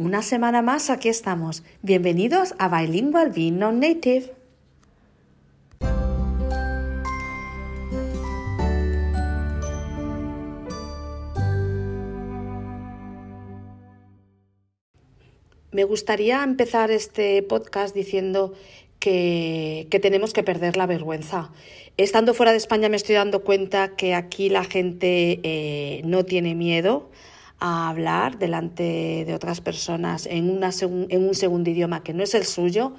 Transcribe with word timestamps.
Una 0.00 0.22
semana 0.22 0.62
más 0.62 0.88
aquí 0.88 1.10
estamos. 1.10 1.62
Bienvenidos 1.82 2.54
a 2.58 2.70
Bilingual 2.70 3.32
Being 3.32 3.58
Non-Native. 3.58 4.32
Me 15.70 15.84
gustaría 15.84 16.42
empezar 16.44 16.90
este 16.90 17.42
podcast 17.42 17.94
diciendo 17.94 18.54
que, 19.00 19.86
tenemos 20.00 20.32
que 20.32 20.42
perder 20.42 20.78
la 20.78 20.86
vergüenza. 20.86 21.52
Estando 21.98 22.32
fuera 22.32 22.52
de 22.52 22.56
España 22.56 22.88
me 22.88 22.96
estoy 22.96 23.16
dando 23.16 23.44
cuenta 23.44 23.96
que 23.96 24.14
aquí 24.14 24.48
la 24.48 24.64
gente 24.64 25.40
eh, 25.42 26.00
no 26.06 26.24
tiene 26.24 26.54
miedo 26.54 27.10
a 27.60 27.88
hablar 27.88 28.38
delante 28.38 29.24
de 29.26 29.34
otras 29.34 29.60
personas 29.60 30.26
en, 30.26 30.50
una 30.50 30.70
en 30.80 31.28
un 31.28 31.34
segundo 31.34 31.70
idioma 31.70 32.02
que 32.02 32.14
no 32.14 32.22
es 32.22 32.34
el 32.34 32.44
suyo, 32.44 32.94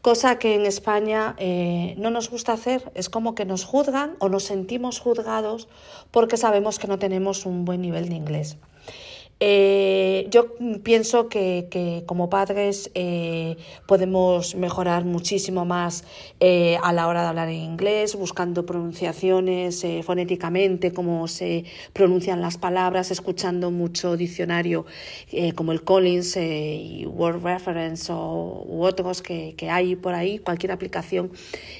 cosa 0.00 0.38
que 0.38 0.54
en 0.54 0.66
España 0.66 1.34
eh, 1.38 1.94
no 1.98 2.10
nos 2.10 2.30
gusta 2.30 2.52
hacer. 2.52 2.90
Es 2.94 3.08
como 3.08 3.34
que 3.34 3.44
nos 3.44 3.64
juzgan 3.64 4.14
o 4.20 4.28
nos 4.28 4.44
sentimos 4.44 5.00
juzgados 5.00 5.68
porque 6.10 6.36
sabemos 6.36 6.78
que 6.78 6.86
no 6.86 6.98
tenemos 6.98 7.44
un 7.44 7.64
buen 7.64 7.82
nivel 7.82 8.08
de 8.08 8.14
inglés. 8.14 8.56
Eh, 9.40 10.26
yo 10.30 10.56
pienso 10.82 11.28
que, 11.28 12.02
como 12.06 12.28
padres 12.28 12.90
eh, 12.94 13.56
podemos 13.86 14.56
mejorar 14.56 15.04
muchísimo 15.04 15.64
más 15.64 16.02
eh, 16.40 16.76
a 16.82 16.92
la 16.92 17.06
hora 17.06 17.22
de 17.22 17.28
hablar 17.28 17.48
en 17.48 17.56
inglés, 17.56 18.16
buscando 18.16 18.66
pronunciaciones 18.66 19.86
fonéticamente, 20.02 20.92
cómo 20.92 21.28
se 21.28 21.64
pronuncian 21.92 22.40
las 22.40 22.58
palabras, 22.58 23.12
escuchando 23.12 23.70
mucho 23.70 24.16
diccionario 24.16 24.86
como 25.54 25.72
el 25.72 25.82
Collins 25.84 26.36
y 26.36 27.06
Word 27.06 27.42
Reference 27.44 28.12
o, 28.12 28.64
u 28.66 28.82
otros 28.82 29.22
que, 29.22 29.54
que, 29.56 29.70
hay 29.70 29.94
por 29.94 30.14
ahí. 30.14 30.38
Cualquier 30.38 30.72
aplicación 30.72 31.30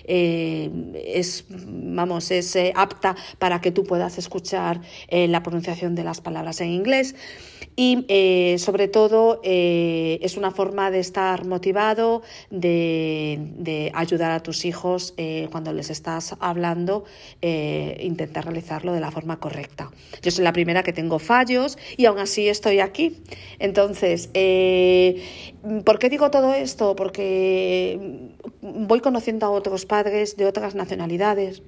es, 0.04 1.44
vamos, 1.48 2.30
es 2.30 2.56
apta 2.74 3.16
para 3.38 3.60
que 3.60 3.72
tú 3.72 3.84
puedas 3.84 4.18
escuchar 4.18 4.80
la 5.10 5.42
pronunciación 5.42 5.94
de 5.94 6.04
las 6.04 6.20
palabras 6.20 6.60
en 6.60 6.70
inglés 6.70 7.14
y 7.78 8.04
eh, 8.08 8.56
sobre 8.58 8.88
todo 8.88 9.40
eh, 9.44 10.18
es 10.20 10.36
una 10.36 10.50
forma 10.50 10.90
de 10.90 10.98
estar 10.98 11.46
motivado, 11.46 12.22
de, 12.50 13.92
ayudar 13.94 14.32
a 14.32 14.42
tus 14.42 14.64
hijos 14.64 15.14
eh, 15.16 15.46
cuando 15.52 15.72
les 15.72 15.88
estás 15.88 16.34
hablando, 16.40 17.04
intentar 17.40 18.46
realizarlo 18.46 18.92
de 18.92 19.00
la 19.00 19.12
forma 19.12 19.38
correcta. 19.38 19.92
Yo 20.22 20.32
soy 20.32 20.42
la 20.42 20.52
primera 20.52 20.82
que 20.82 20.92
tengo 20.92 21.20
fallos 21.20 21.78
y 21.96 22.06
aún 22.06 22.18
así 22.18 22.48
estoy 22.48 22.80
aquí. 22.80 23.22
Entonces, 23.60 24.26
¿por 25.84 25.98
qué 26.00 26.08
digo 26.10 26.32
todo 26.32 26.54
esto? 26.54 26.96
Porque 26.96 28.32
voy 28.60 29.00
conociendo 29.00 29.46
a 29.46 29.50
otros 29.50 29.86
padres 29.86 30.36
de 30.36 30.46
otras 30.46 30.74
nacionalidades 30.74 31.62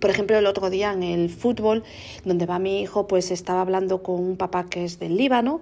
por 0.00 0.10
ejemplo, 0.10 0.36
el 0.38 0.46
otro 0.46 0.70
día 0.70 0.92
en 0.92 1.02
el 1.02 1.30
fútbol, 1.30 1.84
donde 2.24 2.46
va 2.46 2.58
mi 2.58 2.80
hijo, 2.80 3.06
pues 3.06 3.30
estaba 3.30 3.60
hablando 3.60 4.02
con 4.02 4.16
un 4.16 4.36
papá 4.36 4.66
que 4.68 4.84
es 4.84 4.98
del 4.98 5.16
Líbano 5.16 5.60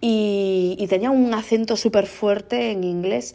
y, 0.00 0.86
tenía 0.88 1.10
un 1.10 1.32
acento 1.32 1.76
súper 1.76 2.06
fuerte 2.06 2.70
en 2.70 2.84
inglés. 2.84 3.34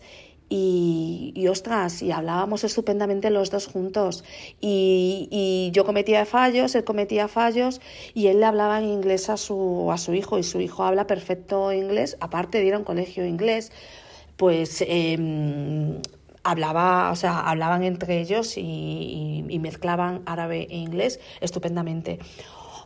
Y, 0.49 1.33
y, 1.35 1.49
ostras, 1.49 2.01
y 2.01 2.11
hablábamos 2.11 2.63
estupendamente 2.63 3.29
los 3.31 3.51
dos 3.51 3.67
juntos. 3.67 4.23
Y, 4.61 5.69
yo 5.73 5.85
cometía 5.85 6.25
fallos, 6.25 6.73
él 6.75 6.85
cometía 6.85 7.27
fallos, 7.27 7.81
y 8.13 8.27
él 8.27 8.39
le 8.39 8.45
hablaba 8.45 8.79
en 8.79 8.85
inglés 8.85 9.29
a 9.29 9.37
su, 9.37 9.91
a 9.91 9.97
su 9.97 10.13
hijo, 10.13 10.37
y 10.37 10.43
su 10.43 10.61
hijo 10.61 10.83
habla 10.83 11.05
perfecto 11.05 11.73
inglés, 11.73 12.15
aparte 12.21 12.59
de 12.59 12.65
ir 12.65 12.73
a 12.75 12.77
un 12.77 12.85
colegio 12.85 13.25
inglés. 13.25 13.71
Pues 14.37 14.83
eh, 14.87 15.17
hablaba, 16.49 17.11
o 17.11 17.15
sea, 17.15 17.39
hablaban 17.39 17.83
entre 17.83 18.19
ellos 18.19 18.57
y, 18.57 19.45
mezclaban 19.59 20.21
árabe 20.25 20.67
e 20.69 20.77
inglés 20.77 21.19
estupendamente. 21.41 22.19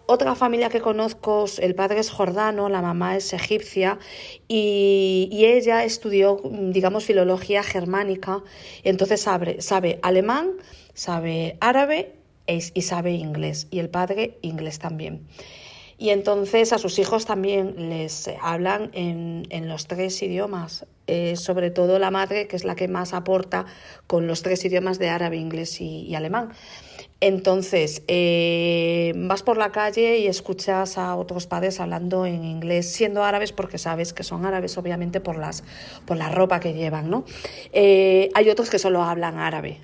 Otra 0.07 0.35
familia 0.35 0.69
que 0.69 0.81
conozco, 0.81 1.45
el 1.59 1.75
padre 1.75 1.99
es 1.99 2.09
jordano, 2.09 2.69
la 2.69 2.81
mamá 2.81 3.15
es 3.15 3.33
egipcia 3.33 3.99
y, 4.47 5.29
ella 5.45 5.83
estudió, 5.83 6.41
digamos, 6.43 7.05
filología 7.05 7.61
germánica, 7.61 8.41
entonces 8.83 9.21
sabe, 9.21 9.61
sabe 9.61 9.99
alemán, 10.01 10.53
sabe 10.93 11.57
árabe 11.61 12.15
y 12.47 12.81
sabe 12.81 13.11
inglés, 13.11 13.67
y 13.69 13.79
el 13.79 13.89
padre 13.89 14.37
inglés 14.41 14.79
también. 14.79 15.27
Y 16.01 16.09
entonces 16.09 16.73
a 16.73 16.79
sus 16.79 16.97
hijos 16.97 17.27
también 17.27 17.75
les 17.91 18.27
hablan 18.41 18.89
en, 18.93 19.69
los 19.69 19.85
tres 19.85 20.19
idiomas, 20.23 20.87
eh, 21.05 21.35
sobre 21.35 21.69
todo 21.69 21.99
la 21.99 22.09
madre, 22.09 22.47
que 22.47 22.55
es 22.55 22.63
la 22.63 22.73
que 22.73 22.87
más 22.87 23.13
aporta 23.13 23.67
con 24.07 24.25
los 24.25 24.41
tres 24.41 24.65
idiomas 24.65 24.97
de 24.97 25.09
árabe, 25.09 25.37
inglés 25.37 25.79
y, 25.79 26.15
alemán. 26.15 26.53
Entonces, 27.19 28.01
eh, 28.07 29.13
vas 29.15 29.43
por 29.43 29.57
la 29.57 29.71
calle 29.71 30.17
y 30.17 30.25
escuchas 30.25 30.97
a 30.97 31.15
otros 31.15 31.45
padres 31.45 31.79
hablando 31.79 32.25
en 32.25 32.45
inglés, 32.45 32.91
siendo 32.91 33.23
árabes 33.23 33.51
porque 33.51 33.77
sabes 33.77 34.11
que 34.11 34.23
son 34.23 34.43
árabes, 34.47 34.79
obviamente, 34.79 35.19
por, 35.19 35.37
las, 35.37 35.63
por 36.07 36.17
la 36.17 36.29
ropa 36.29 36.59
que 36.59 36.73
llevan, 36.73 37.11
¿no? 37.11 37.25
Eh, 37.73 38.31
hay 38.33 38.49
otros 38.49 38.71
que 38.71 38.79
solo 38.79 39.03
hablan 39.03 39.37
árabe, 39.37 39.81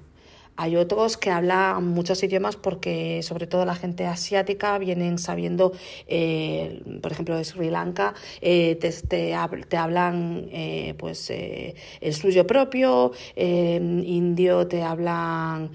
hay 0.58 0.76
otros 0.76 1.18
que 1.18 1.30
hablan 1.30 1.88
muchos 1.88 2.22
idiomas 2.24 2.56
porque 2.56 3.22
sobre 3.22 3.46
todo 3.46 3.64
la 3.64 3.76
gente 3.76 4.06
asiática 4.06 4.78
vienen 4.80 5.20
sabiendo, 5.20 5.72
eh, 6.08 6.82
por 7.02 7.12
ejemplo, 7.12 7.38
de 7.38 7.46
Sri 7.46 7.70
Lanka, 7.70 8.16
eh, 8.42 8.76
te, 8.76 8.92
te, 8.92 9.36
hablan 9.36 10.50
eh, 10.52 10.96
pues 10.98 11.30
el 11.30 12.14
suyo 12.14 12.48
propio, 12.48 13.12
indio 13.36 14.68
te 14.68 14.82
hablan, 14.82 15.70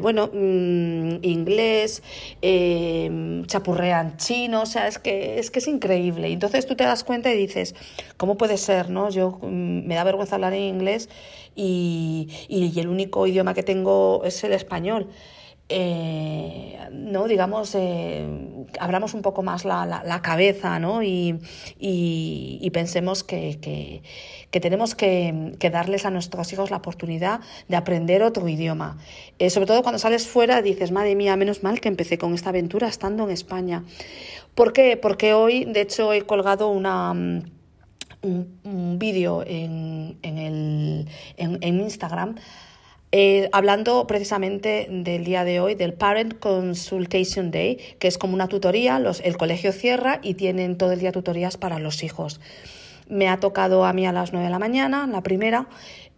bueno, 0.00 0.30
mm, 0.32 1.18
inglés, 1.22 2.02
chapurrean 3.46 4.16
chino, 4.16 4.62
o 4.62 4.66
sea, 4.66 4.86
es 4.86 4.98
que, 4.98 5.38
es 5.38 5.50
que 5.50 5.58
es 5.58 5.66
increíble. 5.68 6.32
Entonces 6.32 6.66
tú 6.66 6.76
te 6.76 6.84
das 6.84 7.02
cuenta 7.02 7.32
y 7.32 7.36
dices, 7.36 7.74
¿cómo 8.16 8.36
puede 8.36 8.58
ser? 8.58 8.90
no 8.90 9.10
Yo 9.10 9.38
mm, 9.42 9.86
me 9.86 9.94
da 9.96 10.04
vergüenza 10.04 10.36
hablar 10.36 10.52
en 10.52 10.62
inglés 10.62 11.08
y, 11.58 12.28
y, 12.48 12.78
el 12.78 12.86
único 12.86 13.26
idioma 13.26 13.52
que 13.52 13.64
tengo 13.64 13.87
es 14.24 14.44
el 14.44 14.52
español. 14.52 15.08
Eh, 15.70 16.78
no 16.92 17.28
digamos 17.28 17.74
eh, 17.74 18.26
abramos 18.80 19.12
un 19.12 19.20
poco 19.20 19.42
más 19.42 19.66
la, 19.66 19.84
la, 19.84 20.22
cabeza 20.22 20.78
¿no? 20.78 21.02
y, 21.02 21.38
pensemos 22.72 23.22
que, 23.22 24.00
que, 24.50 24.60
tenemos 24.60 24.94
que, 24.94 25.58
darles 25.70 26.06
a 26.06 26.10
nuestros 26.10 26.50
hijos 26.54 26.70
la 26.70 26.78
oportunidad 26.78 27.40
de 27.68 27.76
aprender 27.76 28.22
otro 28.22 28.48
idioma 28.48 28.96
eh, 29.38 29.50
sobre 29.50 29.66
todo 29.66 29.82
cuando 29.82 29.98
sales 29.98 30.26
fuera 30.26 30.62
dices 30.62 30.90
madre 30.90 31.14
mía 31.14 31.36
menos 31.36 31.62
mal 31.62 31.82
que 31.82 31.88
empecé 31.88 32.16
con 32.16 32.32
esta 32.32 32.48
aventura 32.48 32.88
estando 32.88 33.24
en 33.24 33.30
España 33.30 33.84
¿por 34.54 34.72
qué? 34.72 34.96
porque 34.96 35.34
hoy 35.34 35.66
de 35.66 35.82
hecho 35.82 36.14
he 36.14 36.22
colgado 36.22 36.70
una 36.70 37.12
un, 38.22 38.98
vídeo 38.98 39.44
en, 39.46 40.18
en, 40.22 40.38
el, 40.38 41.08
en, 41.36 41.58
en 41.60 41.80
Instagram 41.80 42.36
eh, 43.10 43.48
hablando 43.52 44.06
precisamente 44.06 44.86
del 44.90 45.24
día 45.24 45.44
de 45.44 45.60
hoy, 45.60 45.74
del 45.74 45.94
Parent 45.94 46.38
Consultation 46.38 47.50
Day, 47.50 47.78
que 47.98 48.08
es 48.08 48.18
como 48.18 48.34
una 48.34 48.48
tutoría, 48.48 48.98
los, 48.98 49.20
el 49.20 49.36
colegio 49.36 49.72
cierra 49.72 50.20
y 50.22 50.34
tienen 50.34 50.76
todo 50.76 50.92
el 50.92 51.00
día 51.00 51.12
tutorías 51.12 51.56
para 51.56 51.78
los 51.78 52.02
hijos. 52.02 52.40
Me 53.08 53.28
ha 53.28 53.40
tocado 53.40 53.86
a 53.86 53.94
mí 53.94 54.06
a 54.06 54.12
las 54.12 54.32
9 54.32 54.44
de 54.44 54.50
la 54.50 54.58
mañana, 54.58 55.06
la 55.06 55.22
primera, 55.22 55.68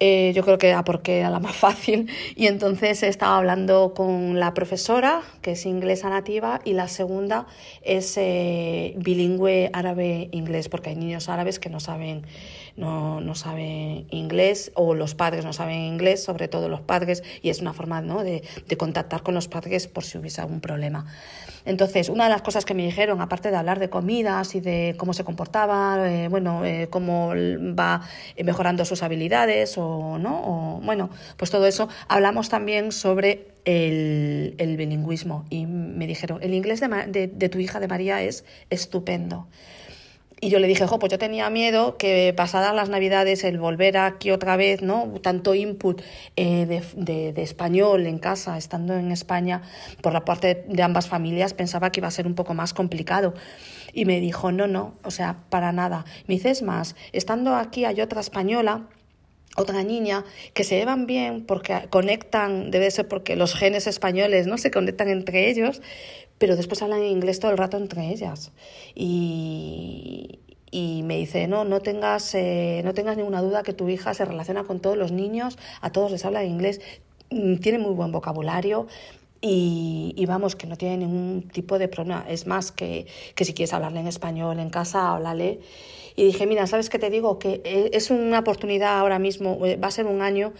eh, 0.02 0.32
yo 0.34 0.42
creo 0.42 0.56
que 0.56 0.68
era 0.68 0.82
porque 0.82 1.18
era 1.18 1.28
la 1.28 1.40
más 1.40 1.54
fácil 1.56 2.08
y 2.34 2.46
entonces 2.46 3.02
estaba 3.02 3.36
hablando 3.36 3.92
con 3.94 4.40
la 4.40 4.54
profesora, 4.54 5.20
que 5.42 5.52
es 5.52 5.66
inglesa 5.66 6.08
nativa, 6.08 6.60
y 6.64 6.72
la 6.72 6.88
segunda 6.88 7.46
es 7.82 8.16
eh, 8.16 8.94
bilingüe 8.96 9.68
árabe-inglés, 9.74 10.70
porque 10.70 10.90
hay 10.90 10.96
niños 10.96 11.28
árabes 11.28 11.58
que 11.58 11.68
no 11.68 11.80
saben, 11.80 12.22
no, 12.76 13.20
no, 13.20 13.34
saben 13.34 14.06
inglés 14.10 14.72
o 14.74 14.94
los 14.94 15.14
padres 15.14 15.44
no 15.44 15.52
saben 15.52 15.80
inglés, 15.80 16.24
sobre 16.24 16.48
todo 16.48 16.70
los 16.70 16.80
padres, 16.80 17.22
y 17.42 17.50
es 17.50 17.60
una 17.60 17.74
forma 17.74 18.00
¿no? 18.00 18.24
de, 18.24 18.42
de 18.66 18.76
contactar 18.78 19.22
con 19.22 19.34
los 19.34 19.48
padres 19.48 19.86
por 19.86 20.04
si 20.04 20.16
hubiese 20.16 20.40
algún 20.40 20.62
problema. 20.62 21.04
Entonces, 21.66 22.08
una 22.08 22.24
de 22.24 22.30
las 22.30 22.40
cosas 22.40 22.64
que 22.64 22.72
me 22.72 22.84
dijeron, 22.84 23.20
aparte 23.20 23.50
de 23.50 23.56
hablar 23.58 23.78
de 23.78 23.90
comidas 23.90 24.54
y 24.54 24.60
de 24.60 24.94
cómo 24.96 25.12
se 25.12 25.24
comportaba, 25.24 26.10
eh, 26.10 26.28
bueno, 26.28 26.62
cómo 26.88 27.34
va 27.78 28.00
mejorando 28.42 28.86
sus 28.86 29.02
habilidades 29.02 29.76
o 29.76 29.89
¿no? 30.18 30.80
bueno, 30.82 31.10
pues 31.36 31.50
todo 31.50 31.66
eso. 31.66 31.88
Hablamos 32.08 32.48
también 32.48 32.92
sobre 32.92 33.50
el, 33.64 34.76
bilingüismo 34.76 35.44
y 35.50 35.66
me 35.66 36.06
dijeron, 36.06 36.38
el 36.42 36.54
inglés 36.54 36.80
de, 36.80 37.48
tu 37.48 37.58
hija 37.58 37.80
de 37.80 37.88
María 37.88 38.22
es 38.22 38.44
estupendo. 38.70 39.48
y 40.40 40.48
yo 40.48 40.58
le 40.58 40.68
dije, 40.68 40.86
jo, 40.86 40.98
pues 40.98 41.12
yo 41.12 41.18
tenía 41.18 41.50
miedo 41.50 41.98
que 41.98 42.32
pasadas 42.34 42.74
las 42.74 42.88
navidades 42.88 43.44
el 43.44 43.58
volver 43.58 43.98
aquí 43.98 44.30
otra 44.30 44.56
vez, 44.56 44.80
¿no? 44.80 45.12
Tanto 45.22 45.54
input 45.54 46.00
eh, 46.36 46.64
de, 46.66 47.32
de, 47.32 47.42
español 47.42 48.06
en 48.06 48.18
casa, 48.18 48.56
estando 48.56 48.94
en 48.94 49.12
España, 49.12 49.60
por 50.00 50.14
la 50.14 50.24
parte 50.24 50.64
de 50.66 50.82
ambas 50.82 51.08
familias, 51.08 51.52
pensaba 51.52 51.92
que 51.92 52.00
iba 52.00 52.08
a 52.08 52.12
ser 52.12 52.26
un 52.26 52.34
poco 52.34 52.54
más 52.54 52.72
complicado. 52.72 53.34
Y 53.92 54.04
me 54.04 54.20
dijo, 54.20 54.50
no, 54.52 54.66
no, 54.66 54.94
o 55.02 55.10
sea, 55.10 55.44
para 55.50 55.72
nada. 55.72 56.06
Me 56.26 56.36
dices 56.36 56.62
más, 56.62 56.96
estando 57.12 57.56
aquí 57.56 57.84
hay 57.84 58.00
otra 58.00 58.20
española 58.20 58.88
otra 59.56 59.82
niña, 59.82 60.24
que 60.54 60.64
se 60.64 60.76
llevan 60.76 61.06
bien 61.06 61.44
porque 61.44 61.86
conectan, 61.90 62.70
debe 62.70 62.90
ser 62.90 63.08
porque 63.08 63.36
los 63.36 63.54
genes 63.54 63.86
españoles 63.86 64.46
no 64.46 64.58
se 64.58 64.70
conectan 64.70 65.08
entre 65.08 65.48
ellos, 65.50 65.82
pero 66.38 66.56
después 66.56 66.82
hablan 66.82 67.02
inglés 67.02 67.40
todo 67.40 67.50
el 67.50 67.58
rato 67.58 67.76
entre 67.76 68.08
ellas. 68.08 68.52
Y, 68.94 70.38
y 70.70 71.02
me 71.04 71.16
dice, 71.18 71.48
no, 71.48 71.64
no 71.64 71.80
tengas, 71.80 72.34
eh, 72.34 72.82
no 72.84 72.94
tengas 72.94 73.16
ninguna 73.16 73.42
duda 73.42 73.62
que 73.62 73.72
tu 73.72 73.88
hija 73.88 74.14
se 74.14 74.24
relaciona 74.24 74.64
con 74.64 74.80
todos 74.80 74.96
los 74.96 75.12
niños, 75.12 75.58
a 75.80 75.90
todos 75.90 76.10
les 76.10 76.24
habla 76.24 76.44
inglés, 76.44 76.80
mm, 77.30 77.56
tiene 77.56 77.78
muy 77.78 77.92
buen 77.92 78.12
vocabulario, 78.12 78.86
y, 79.42 80.24
vamos, 80.26 80.54
que 80.54 80.66
no 80.66 80.76
tiene 80.76 80.98
ningún 80.98 81.48
tipo 81.48 81.78
de 81.78 81.88
problema. 81.88 82.26
Es 82.28 82.46
más, 82.46 82.72
que, 82.72 83.06
que 83.34 83.44
si 83.44 83.54
quieres 83.54 83.72
hablarle 83.72 84.00
en 84.00 84.06
español 84.06 84.58
en 84.58 84.70
casa, 84.70 85.12
háblale. 85.12 85.60
Y 86.16 86.24
dije, 86.24 86.46
mira, 86.46 86.66
¿sabes 86.66 86.90
qué 86.90 86.98
te 86.98 87.08
digo? 87.08 87.38
Que 87.38 87.62
eh, 87.64 87.90
es 87.92 88.10
una 88.10 88.40
oportunidad 88.40 88.98
ahora 88.98 89.18
mismo, 89.18 89.64
eh, 89.64 89.76
va 89.76 89.88
a 89.88 89.90
ser 89.90 90.06
un 90.06 90.22
año, 90.22 90.52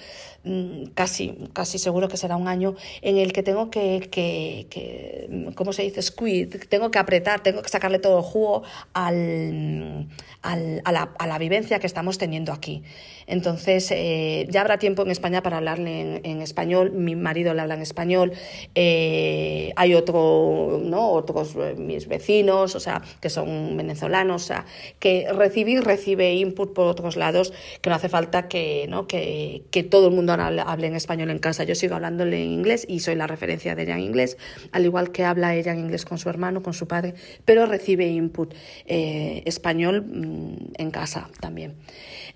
mm, 0.44 0.84
casi, 0.94 1.36
casi 1.52 1.78
seguro 1.78 2.08
que 2.08 2.16
será 2.16 2.36
un 2.36 2.48
año, 2.48 2.76
en 3.02 3.18
el 3.18 3.32
que 3.32 3.42
tengo 3.42 3.70
que, 3.70 4.08
que, 4.10 4.66
que 4.70 5.50
¿cómo 5.54 5.72
se 5.72 5.82
dice? 5.82 6.00
Squid, 6.02 6.56
tengo 6.68 6.90
que 6.90 6.98
apretar, 6.98 7.42
tengo 7.42 7.62
que 7.62 7.68
sacarle 7.68 7.98
todo 7.98 8.18
el 8.18 8.24
jugo 8.24 8.62
al, 8.94 10.08
al, 10.42 10.82
a, 10.84 10.92
la, 10.92 11.10
a, 11.18 11.26
la, 11.26 11.38
vivencia 11.38 11.78
que 11.78 11.86
estamos 11.86 12.16
teniendo 12.16 12.52
aquí. 12.52 12.82
Entonces, 13.26 13.90
eh, 13.90 14.46
ya 14.50 14.62
habrá 14.62 14.78
tiempo 14.78 15.02
en 15.02 15.10
España 15.10 15.42
para 15.42 15.58
hablarle 15.58 16.20
en 16.24 16.42
español, 16.42 16.92
mi 16.92 17.16
marido 17.16 17.54
le 17.54 17.60
habla 17.60 17.74
en 17.74 17.82
español, 17.82 18.32
eh, 18.74 19.72
hay 19.76 19.94
otro, 19.94 20.80
¿no? 20.82 21.10
otros, 21.10 21.56
mis 21.76 22.06
vecinos, 22.06 22.76
o 22.76 22.80
sea, 22.80 23.02
que 23.20 23.28
son 23.28 23.76
venezolanos, 23.76 24.44
o 24.44 24.46
sea, 24.46 24.64
que 24.98 25.26
recibir, 25.32 25.82
recibe 25.82 26.34
input 26.34 26.72
por 26.72 26.86
otros 26.86 27.16
lados, 27.16 27.52
que 27.80 27.90
no 27.90 27.96
hace 27.96 28.08
falta 28.08 28.46
que, 28.48 28.86
¿no? 28.88 29.08
que, 29.08 29.64
que 29.70 29.82
todo 29.82 30.08
el 30.08 30.14
mundo 30.14 30.32
hable, 30.32 30.86
en 30.86 30.94
español 30.94 31.30
en 31.30 31.38
casa. 31.40 31.64
Yo 31.64 31.74
sigo 31.74 31.96
hablándole 31.96 32.42
en 32.42 32.50
inglés 32.50 32.86
y 32.88 33.00
soy 33.00 33.16
la 33.16 33.26
referencia 33.26 33.74
de 33.74 33.82
ella 33.82 33.94
en 33.94 34.00
inglés, 34.02 34.36
al 34.72 34.84
igual 34.84 35.10
que 35.10 35.24
habla 35.24 35.54
ella 35.54 35.72
en 35.72 35.80
inglés 35.80 36.04
con 36.04 36.18
su 36.18 36.28
hermano, 36.28 36.62
con 36.62 36.74
su 36.74 36.86
padre, 36.86 37.14
pero 37.44 37.66
recibe 37.66 38.06
input 38.06 38.54
eh, 38.86 39.42
español 39.46 40.02
mm, 40.02 40.74
en 40.78 40.90
casa 40.90 41.28
también. 41.40 41.74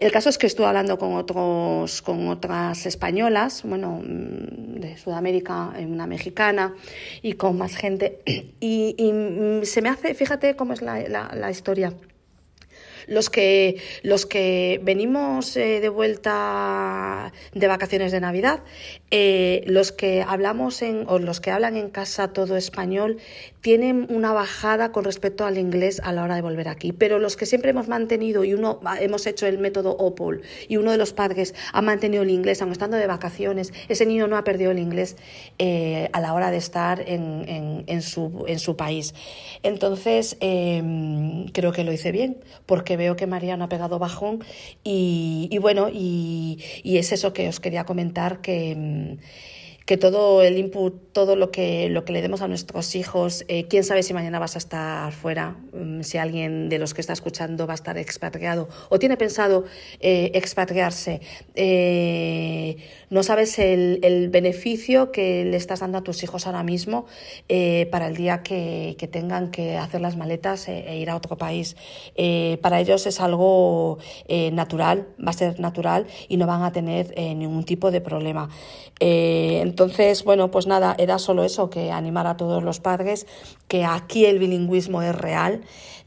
El 0.01 0.11
caso 0.11 0.29
es 0.29 0.39
que 0.39 0.49
estuve 0.49 0.67
hablando 0.67 0.99
con, 0.99 1.15
otros, 1.15 2.03
con 2.03 2.27
otras 2.27 2.87
españolas, 2.87 3.63
bueno, 3.65 4.03
mm, 4.05 4.81
de 4.81 4.97
Sudamérica, 4.97 5.73
una 5.79 6.09
mexicana 6.09 6.24
y 7.23 7.35
con 7.35 7.59
más 7.59 7.77
gente, 7.77 8.21
y, 8.61 8.95
y 8.97 9.13
mm, 9.13 9.65
se 9.65 9.83
me 9.83 9.89
hace, 9.89 10.15
fíjate 10.15 10.57
cómo 10.57 10.73
es 10.73 10.83
la, 10.83 11.01
la, 11.09 11.35
la 11.35 11.51
historia 11.51 11.93
los 13.07 13.31
que, 13.31 13.81
los 14.03 14.27
que 14.27 14.81
venimos 14.83 15.57
eh, 15.57 15.81
de 15.81 15.89
vuelta 15.89 17.33
de 17.53 17.67
vacaciones 17.67 18.13
de 18.13 18.21
Navidad, 18.21 18.61
eh, 19.11 19.63
los 19.67 19.93
que 19.93 20.23
hablamos 20.27 20.83
en, 20.83 21.05
o 21.09 21.19
los 21.19 21.41
que 21.41 21.51
hablan 21.51 21.77
en 21.77 21.91
casa 21.91 22.33
todo 22.33 22.57
español, 22.57 23.19
tienen 23.61 24.07
una 24.11 24.33
bajada 24.33 24.93
con 24.93 25.05
respecto 25.05 25.47
al 25.47 25.57
inglés 25.57 26.01
a 26.05 26.13
la 26.13 26.23
hora 26.25 26.35
de 26.35 26.43
volver 26.43 26.69
aquí. 26.69 26.93
Pero 26.93 27.19
los 27.19 27.37
que 27.37 27.47
siempre 27.47 27.71
hemos 27.71 27.89
mantenido, 27.89 28.45
y 28.45 28.55
uno 28.55 28.81
hemos 29.01 29.27
hecho 29.27 29.47
el 29.47 29.59
método 29.59 29.97
OPOL, 29.97 30.43
y 30.69 30.77
uno 30.77 30.91
de 30.91 30.99
los 30.99 31.13
padres 31.13 31.55
ha 31.73 31.81
mantenido 31.81 32.23
el 32.23 32.31
inglés, 32.31 32.61
aun 32.61 32.73
estando 32.73 32.97
de 32.97 33.07
vacaciones, 33.07 33.73
ese 33.89 34.05
niño 34.05 34.27
no 34.27 34.37
ha 34.37 34.45
perdido 34.45 34.71
el 34.71 34.79
inglés 34.79 35.17
eh, 35.59 36.11
a 36.13 36.21
la 36.21 36.35
hora 36.35 36.51
de 36.51 36.59
estar 36.59 37.01
en, 37.07 37.49
en, 37.49 37.85
en, 37.87 38.03
su, 38.03 38.45
en 38.47 38.59
su 38.59 38.77
país. 38.77 39.15
Entonces, 39.63 40.37
eh, 40.41 41.47
creo 41.53 41.73
que 41.73 41.85
lo 41.85 41.93
hice 41.93 42.13
bien, 42.13 42.39
porque 42.67 42.94
veo 42.97 43.17
que 43.17 43.27
María 43.27 43.57
no 43.57 43.65
ha 43.65 43.69
pegado 43.69 43.99
bajón 43.99 44.45
y, 44.83 45.49
y 45.51 45.59
bueno, 45.59 45.89
y, 45.93 46.63
y, 46.83 46.99
es 46.99 47.13
eso 47.13 47.33
que 47.33 47.49
os 47.49 47.61
quería 47.61 47.85
comentar 47.85 48.41
que 48.41 48.75
mm, 48.77 49.74
que 49.85 49.99
todo 49.99 50.43
el 50.43 50.57
input, 50.57 51.13
todo 51.13 51.37
lo 51.37 51.51
que, 51.51 51.91
lo 51.91 52.07
que 52.07 52.13
le 52.15 52.23
demos 52.23 52.41
a 52.41 52.49
nuestros 52.49 52.95
hijos, 52.95 53.45
eh, 53.49 53.67
quién 53.69 53.85
sabe 53.85 54.03
si 54.03 54.15
mañana 54.15 54.39
vas 54.39 54.55
a 54.55 54.59
estar 54.59 55.13
fuera, 55.13 55.59
mm, 55.75 56.01
si 56.01 56.17
alguien 56.17 56.71
de 56.71 56.79
los 56.79 56.95
que 56.95 57.03
está 57.03 57.13
escuchando 57.13 57.67
va 57.67 57.75
a 57.75 57.77
estar 57.77 57.99
expatriado 57.99 58.69
o 58.89 58.99
tiene 58.99 59.19
pensado 59.19 59.65
eh, 60.01 60.31
expatriarse. 60.35 61.21
Eh, 61.55 62.77
no 63.11 63.23
sabes 63.23 63.59
el, 63.59 64.01
el, 64.03 64.31
beneficio 64.31 65.13
que 65.13 65.45
le 65.45 65.57
estás 65.57 65.81
dando 65.81 65.99
a 65.99 66.03
tus 66.03 66.23
hijos 66.23 66.47
ahora 66.47 66.63
mismo 66.63 67.07
para 67.91 68.07
el 68.09 68.17
día 68.17 68.43
que, 68.43 68.97
que, 68.99 69.07
tengan 69.07 69.51
que 69.51 69.77
hacer 69.77 70.01
las 70.01 70.17
maletas 70.17 70.67
e, 70.69 70.89
e 70.89 70.97
ir 70.97 71.11
a 71.11 71.17
otro 71.17 71.37
país. 71.37 71.77
Para 72.61 72.81
ellos 72.81 73.07
es 73.07 73.21
algo 73.21 73.99
natural, 74.53 75.07
va 75.25 75.31
a 75.31 75.35
ser 75.35 75.61
natural 75.61 76.07
y 76.29 76.39
no 76.39 76.47
van 76.47 76.63
a 76.63 76.73
tener 76.73 77.15
ningún 77.17 77.65
tipo 77.65 77.91
de 77.91 78.01
problema. 78.01 78.49
Entonces, 79.75 80.23
bueno, 80.23 80.53
pues 80.53 80.69
nada, 80.69 80.95
era 80.99 81.19
solo 81.19 81.43
eso, 81.43 81.69
que 81.69 81.91
animar 81.91 82.29
a 82.29 82.37
todos 82.37 82.63
los 82.63 82.79
padres, 82.79 83.27
que 83.67 83.85
aquí 83.85 84.25
el 84.25 84.39
bilingüismo 84.39 85.03
es 85.03 85.13
real, 85.13 85.63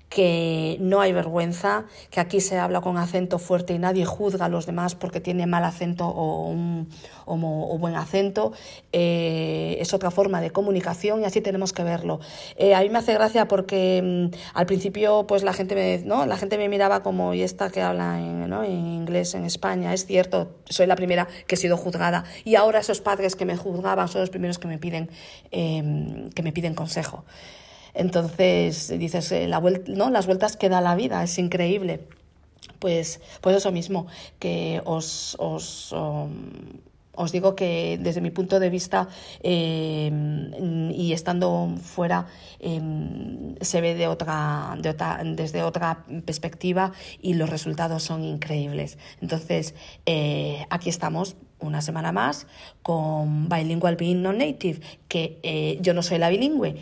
que 0.10 0.78
no 0.80 1.02
hay 1.02 1.12
vergüenza, 1.12 1.86
que 2.12 2.20
aquí 2.20 2.40
se 2.40 2.58
habla 2.58 2.82
con 2.82 2.98
acento 2.98 3.40
fuerte 3.40 3.74
y 3.74 3.80
nadie 3.80 4.06
juzga 4.06 4.46
a 4.46 4.50
los 4.50 4.66
demás 4.66 4.96
porque 4.96 5.20
tiene 5.20 5.48
mal 5.48 5.66
acento 5.66 6.08
o, 6.08 6.48
un, 6.48 6.90
o, 7.26 7.78
buen 7.78 7.96
acento. 7.96 8.54
Eh, 8.94 9.78
es 9.80 9.94
otra 9.94 10.10
forma 10.10 10.40
de 10.40 10.52
comunicación 10.52 11.22
y 11.22 11.26
así 11.26 11.42
tenemos 11.42 11.74
que 11.74 11.84
verlo. 11.84 12.20
Eh, 12.56 12.74
a 12.74 12.82
mí 12.82 12.90
me 12.90 13.00
hace 13.00 13.14
gracia 13.14 13.48
porque 13.48 14.02
mmm, 14.32 14.36
al 14.54 14.66
principio 14.66 15.28
pues 15.28 15.44
la 15.44 15.54
gente 15.54 15.76
me, 15.76 16.00
¿no? 16.00 16.26
la 16.26 16.38
gente 16.38 16.58
me 16.58 16.70
miraba 16.70 17.04
como, 17.04 17.34
y 17.34 17.42
esta 17.42 17.70
que 17.70 17.82
habla 17.82 18.20
en, 18.20 18.38
inglés 18.66 19.36
en 19.36 19.44
España, 19.44 19.94
es 19.94 20.06
cierto, 20.06 20.56
soy 20.66 20.88
la 20.88 20.96
primera 20.96 21.28
que 21.48 21.56
he 21.56 21.58
sido 21.58 21.76
juzgada 21.76 22.24
y 22.46 22.56
ahora 22.56 22.80
esos 22.80 23.02
padres 23.02 23.36
que 23.36 23.46
me 23.46 23.58
juzgaban 23.58 24.08
son 24.08 24.22
los 24.22 24.30
primeros 24.30 24.58
que 24.58 24.68
me 24.68 24.78
piden, 24.78 25.10
eh, 25.52 26.30
que 26.34 26.44
me 26.44 26.54
piden 26.54 26.76
consejo. 26.76 27.26
Entonces 27.98 28.94
dices, 28.98 29.32
eh, 29.32 29.48
la 29.48 29.60
¿no? 29.88 30.10
las 30.10 30.26
vueltas 30.28 30.56
que 30.56 30.70
da 30.70 30.82
la 30.82 30.96
vida, 30.96 31.24
es 31.24 31.38
increíble. 31.38 32.02
Pues, 32.80 33.22
pues 33.42 33.58
eso 33.58 33.72
mismo, 33.72 34.08
que 34.40 34.82
os, 34.86 35.36
os, 35.40 35.92
um, 35.94 36.30
os 37.18 37.32
digo 37.32 37.56
que 37.56 37.98
desde 38.00 38.22
mi 38.22 38.30
punto 38.30 38.60
de 38.60 38.70
vista 38.70 39.10
eh, 39.42 40.12
y 40.94 41.14
estando 41.14 41.74
fuera 41.82 42.28
eh, 42.60 42.80
se 43.62 43.82
ve 43.82 43.96
de 43.96 44.08
otra, 44.08 44.78
de 44.80 44.90
otra, 44.90 45.22
desde 45.26 45.64
otra 45.64 46.06
perspectiva 46.26 46.92
y 47.20 47.34
los 47.34 47.50
resultados 47.50 48.04
son 48.04 48.24
increíbles. 48.24 49.00
Entonces, 49.22 49.74
eh, 50.06 50.66
aquí 50.70 50.90
estamos 50.90 51.36
una 51.60 51.82
semana 51.82 52.12
más 52.12 52.46
con 52.84 53.50
Bilingual 53.50 53.96
Being 53.96 54.22
Non-Native, 54.22 54.80
que 55.08 55.40
eh, 55.42 55.80
yo 55.82 55.96
no 55.96 56.04
soy 56.04 56.20
la 56.20 56.30
bilingüe, 56.30 56.76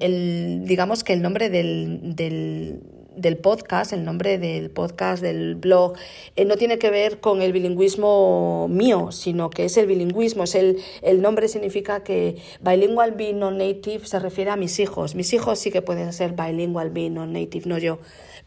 el, 0.00 0.64
digamos 0.66 1.04
que 1.04 1.12
el 1.12 1.22
nombre 1.22 1.48
del, 1.48 2.14
del, 2.16 2.80
del, 3.16 3.36
podcast, 3.36 3.92
el 3.92 4.04
nombre 4.04 4.38
del 4.38 4.70
podcast, 4.70 5.22
del 5.22 5.54
blog, 5.54 5.94
eh, 6.36 6.44
no 6.44 6.56
tiene 6.56 6.78
que 6.78 6.90
ver 6.90 7.20
con 7.20 7.42
el 7.42 7.52
bilingüismo 7.52 8.68
mío, 8.68 9.12
sino 9.12 9.50
que 9.50 9.64
es 9.64 9.76
el 9.76 9.86
bilingüismo. 9.86 10.44
Es 10.44 10.54
el, 10.54 10.78
el 11.02 11.22
nombre 11.22 11.48
significa 11.48 12.02
que 12.02 12.36
bilingual 12.60 13.12
be 13.12 13.32
non-native 13.32 14.06
se 14.06 14.18
refiere 14.18 14.50
a 14.50 14.56
mis 14.56 14.78
hijos. 14.78 15.14
Mis 15.14 15.32
hijos 15.32 15.58
sí 15.58 15.70
que 15.70 15.82
pueden 15.82 16.12
ser 16.12 16.32
bilingual 16.32 16.90
be 16.90 17.10
non-native, 17.10 17.68
no 17.68 17.78
yo 17.78 17.98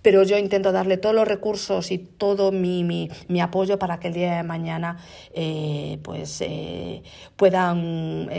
pero 0.02 0.22
yo 0.22 0.38
intento 0.38 0.72
darle 0.72 0.98
todos 0.98 1.16
los 1.16 1.28
recursos 1.28 1.90
y 1.90 1.98
todo 1.98 2.52
mi, 2.52 2.84
mi, 2.84 3.10
mi 3.28 3.42
apoyo 3.42 3.80
para 3.80 4.00
que 4.00 4.10
el 4.10 4.14
día 4.14 4.38
de 4.38 4.44
mañana 4.44 5.00
eh, 5.34 5.98
pues, 6.04 6.42
eh, 6.42 7.02
puedan 7.36 8.30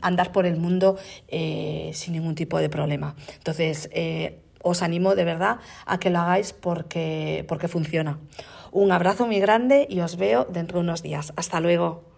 andar 0.00 0.32
por 0.32 0.46
el 0.46 0.56
mundo 0.56 0.96
sin 1.28 2.14
ningún 2.14 2.34
tipo 2.34 2.58
de 2.58 2.70
problema. 2.70 3.16
Entonces, 3.36 3.90
os 4.62 4.82
animo 4.82 5.14
de 5.14 5.24
verdad 5.24 5.58
a 5.86 5.98
que 5.98 6.10
lo 6.10 6.18
hagáis 6.18 6.52
porque, 6.52 7.44
porque 7.48 7.68
funciona. 7.68 8.18
Un 8.72 8.92
abrazo 8.92 9.26
muy 9.26 9.40
grande 9.40 9.86
y 9.88 10.00
os 10.00 10.16
veo 10.16 10.44
dentro 10.44 10.78
de 10.78 10.84
unos 10.84 11.02
días. 11.02 11.32
Hasta 11.36 11.60
luego. 11.60 12.09